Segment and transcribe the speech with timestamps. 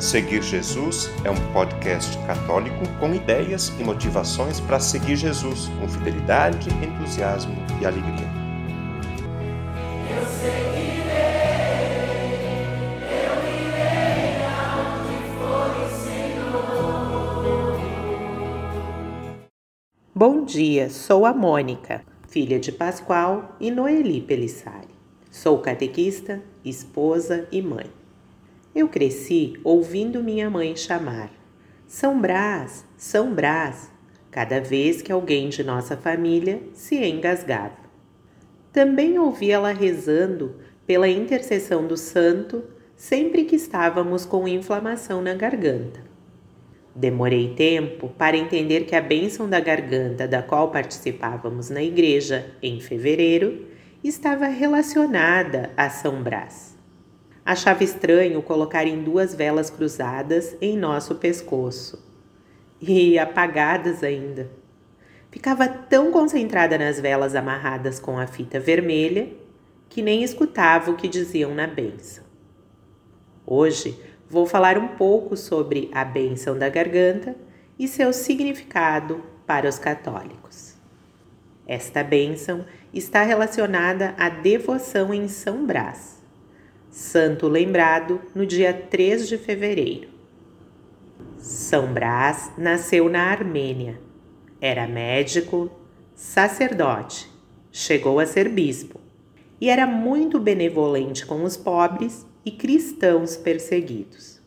[0.00, 6.70] Seguir Jesus é um podcast católico com ideias e motivações para seguir Jesus com fidelidade,
[6.82, 8.26] entusiasmo e alegria.
[10.08, 11.10] Eu seguirei,
[13.12, 14.40] eu irei
[15.36, 17.78] for o Senhor.
[20.14, 24.88] Bom dia, sou a Mônica, filha de Pascoal e Noeli Pelissari.
[25.30, 27.99] Sou catequista, esposa e mãe.
[28.72, 31.32] Eu cresci ouvindo minha mãe chamar
[31.88, 33.90] São Brás, São Brás,
[34.30, 37.80] cada vez que alguém de nossa família se engasgava.
[38.72, 40.54] Também ouvi ela rezando
[40.86, 42.62] pela intercessão do santo
[42.94, 46.04] sempre que estávamos com inflamação na garganta.
[46.94, 52.80] Demorei tempo para entender que a bênção da garganta da qual participávamos na igreja em
[52.80, 53.66] fevereiro
[54.04, 56.69] estava relacionada a São Brás.
[57.50, 62.00] Achava estranho colocarem duas velas cruzadas em nosso pescoço.
[62.80, 64.48] E apagadas ainda.
[65.32, 69.32] Ficava tão concentrada nas velas amarradas com a fita vermelha
[69.88, 72.22] que nem escutava o que diziam na benção.
[73.44, 77.34] Hoje vou falar um pouco sobre a benção da garganta
[77.76, 80.76] e seu significado para os católicos.
[81.66, 86.19] Esta bênção está relacionada à devoção em São Brás
[86.90, 90.08] santo lembrado no dia 3 de fevereiro.
[91.38, 94.00] São Brás nasceu na Armênia.
[94.60, 95.70] Era médico,
[96.14, 97.30] sacerdote,
[97.70, 99.00] chegou a ser bispo
[99.60, 104.40] e era muito benevolente com os pobres e cristãos perseguidos.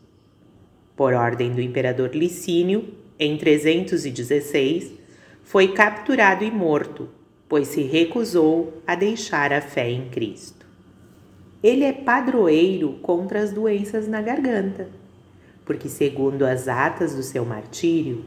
[0.94, 4.92] Por ordem do imperador Licínio, em 316,
[5.42, 7.08] foi capturado e morto,
[7.48, 10.63] pois se recusou a deixar a fé em Cristo.
[11.64, 14.86] Ele é padroeiro contra as doenças na garganta,
[15.64, 18.22] porque, segundo as atas do seu martírio,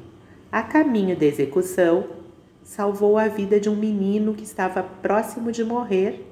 [0.51, 2.05] a caminho da execução,
[2.63, 6.25] salvou a vida de um menino que estava próximo de morrer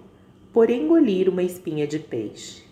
[0.51, 2.63] por engolir uma espinha de peixe.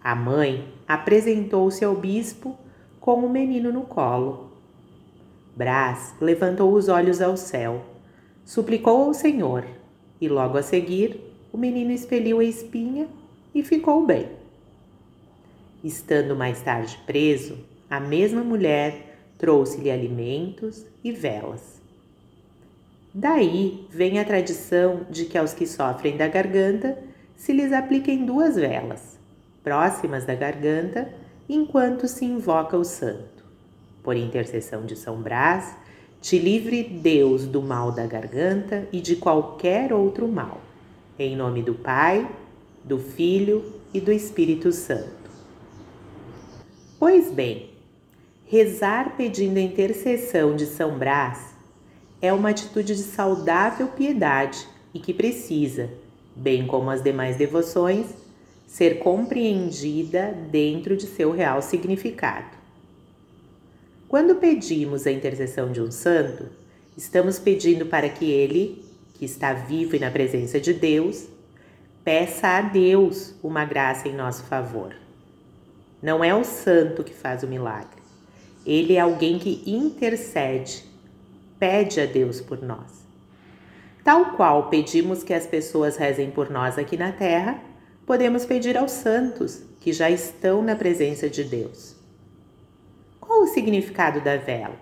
[0.00, 2.56] A mãe apresentou-se ao bispo
[3.00, 4.52] com o menino no colo.
[5.56, 7.84] Brás levantou os olhos ao céu,
[8.44, 9.64] suplicou ao Senhor
[10.20, 13.06] e, logo a seguir, o menino expeliu a espinha
[13.54, 14.28] e ficou bem.
[15.84, 17.58] Estando mais tarde preso,
[17.90, 21.80] a mesma mulher trouxe-lhe alimentos e velas.
[23.12, 26.96] Daí vem a tradição de que aos que sofrem da garganta
[27.36, 29.18] se lhes apliquem duas velas,
[29.62, 31.12] próximas da garganta,
[31.48, 33.44] enquanto se invoca o santo.
[34.02, 35.76] Por intercessão de São Brás,
[36.20, 40.71] te livre Deus do mal da garganta e de qualquer outro mal.
[41.24, 42.28] Em nome do Pai,
[42.82, 45.30] do Filho e do Espírito Santo.
[46.98, 47.70] Pois bem,
[48.44, 51.54] rezar pedindo a intercessão de São Brás
[52.20, 55.90] é uma atitude de saudável piedade e que precisa,
[56.34, 58.08] bem como as demais devoções,
[58.66, 62.58] ser compreendida dentro de seu real significado.
[64.08, 66.46] Quando pedimos a intercessão de um santo,
[66.96, 68.90] estamos pedindo para que ele
[69.22, 71.28] que está vivo e na presença de Deus,
[72.02, 74.96] peça a Deus uma graça em nosso favor.
[76.02, 78.02] Não é o santo que faz o milagre.
[78.66, 80.84] Ele é alguém que intercede,
[81.56, 83.06] pede a Deus por nós.
[84.02, 87.60] Tal qual pedimos que as pessoas rezem por nós aqui na terra,
[88.04, 91.94] podemos pedir aos santos que já estão na presença de Deus.
[93.20, 94.74] Qual o significado da vela?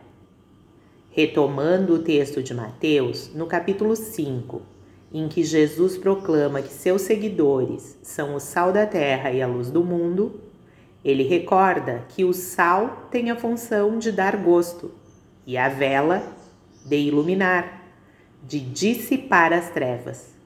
[1.12, 4.62] Retomando o texto de Mateus, no capítulo 5,
[5.12, 9.72] em que Jesus proclama que seus seguidores são o sal da terra e a luz
[9.72, 10.40] do mundo,
[11.04, 14.92] ele recorda que o sal tem a função de dar gosto
[15.44, 16.22] e a vela
[16.86, 17.82] de iluminar,
[18.46, 20.36] de dissipar as trevas.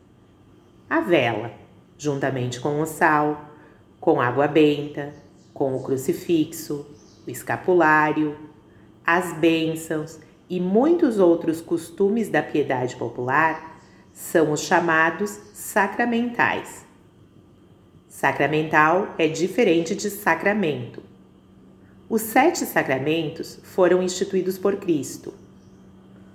[0.89, 1.53] A vela,
[1.99, 3.51] juntamente com o sal,
[4.01, 5.13] com água benta,
[5.53, 6.87] com o crucifixo,
[7.27, 8.35] o escapulário,
[9.05, 13.81] as bênçãos e muitos outros costumes da piedade popular
[14.13, 16.85] são os chamados sacramentais.
[18.09, 21.03] Sacramental é diferente de sacramento.
[22.09, 25.35] Os sete sacramentos foram instituídos por Cristo.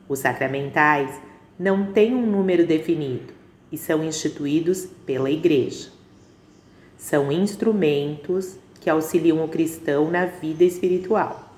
[0.10, 1.22] Os sacramentais
[1.58, 3.34] não têm um número definido
[3.72, 5.90] e são instituídos pela Igreja.
[6.98, 11.54] São instrumentos que auxiliam o cristão na vida espiritual.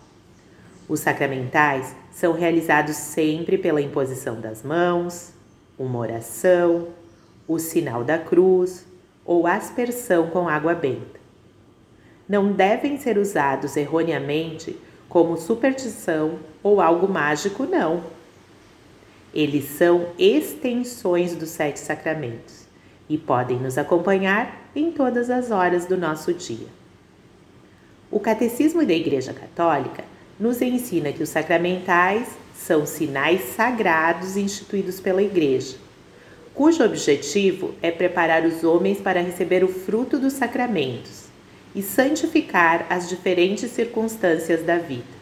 [0.88, 5.31] Os sacramentais são realizados sempre pela imposição das mãos,
[5.80, 6.90] uma oração,
[7.48, 8.86] o sinal da cruz
[9.25, 11.19] ou aspersão com água benta.
[12.28, 14.78] não devem ser usados erroneamente
[15.10, 18.02] como superstição ou algo mágico, não.
[19.34, 22.66] Eles são extensões dos sete sacramentos
[23.10, 26.68] e podem nos acompanhar em todas as horas do nosso dia.
[28.10, 30.06] O Catecismo da Igreja Católica
[30.42, 35.78] nos ensina que os sacramentais são sinais sagrados instituídos pela Igreja,
[36.52, 41.26] cujo objetivo é preparar os homens para receber o fruto dos sacramentos
[41.76, 45.22] e santificar as diferentes circunstâncias da vida.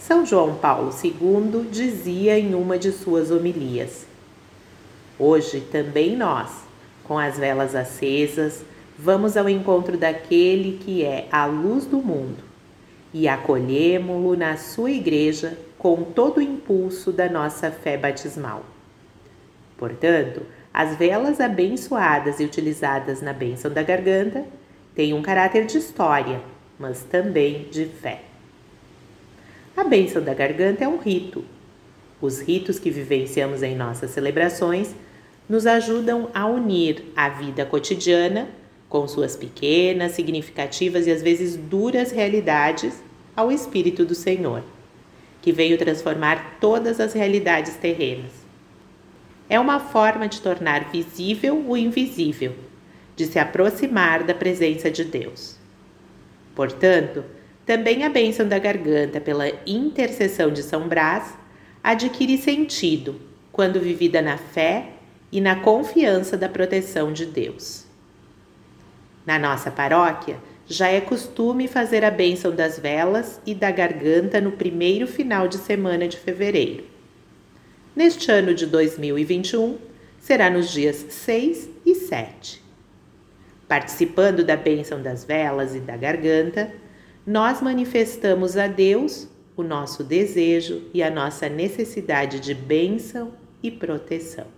[0.00, 4.04] São João Paulo II dizia em uma de suas homilias:
[5.16, 6.50] Hoje também nós,
[7.04, 8.64] com as velas acesas,
[8.98, 12.47] vamos ao encontro daquele que é a luz do mundo
[13.12, 18.64] e acolhemo-lo na sua igreja com todo o impulso da nossa fé batismal.
[19.76, 20.42] Portanto,
[20.74, 24.44] as velas abençoadas e utilizadas na bênção da garganta
[24.94, 26.40] têm um caráter de história,
[26.78, 28.22] mas também de fé.
[29.76, 31.44] A bênção da garganta é um rito.
[32.20, 34.94] Os ritos que vivenciamos em nossas celebrações
[35.48, 38.48] nos ajudam a unir a vida cotidiana,
[38.88, 43.02] com suas pequenas, significativas e às vezes duras realidades,
[43.36, 44.64] ao Espírito do Senhor,
[45.40, 48.32] que veio transformar todas as realidades terrenas.
[49.48, 52.54] É uma forma de tornar visível o invisível,
[53.14, 55.56] de se aproximar da presença de Deus.
[56.54, 57.24] Portanto,
[57.64, 61.36] também a bênção da garganta, pela intercessão de São Brás,
[61.82, 63.20] adquire sentido
[63.52, 64.90] quando vivida na fé
[65.30, 67.87] e na confiança da proteção de Deus.
[69.28, 74.52] Na nossa paróquia, já é costume fazer a bênção das velas e da garganta no
[74.52, 76.84] primeiro final de semana de fevereiro.
[77.94, 79.76] Neste ano de 2021,
[80.18, 82.64] será nos dias 6 e 7.
[83.68, 86.72] Participando da bênção das velas e da garganta,
[87.26, 94.57] nós manifestamos a Deus o nosso desejo e a nossa necessidade de bênção e proteção.